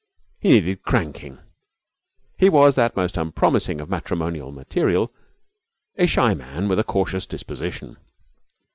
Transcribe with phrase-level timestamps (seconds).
[0.39, 1.37] He needed cranking.
[2.39, 5.11] He was that most unpromising of matrimonial material,
[5.95, 7.97] a shy man with a cautious disposition.